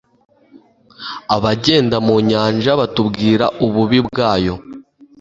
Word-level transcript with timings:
abagenda 1.35 1.95
mu 2.05 2.15
nyanja 2.29 2.71
batubwira 2.79 3.45
ububi 3.65 3.99
bwayo 4.07 4.55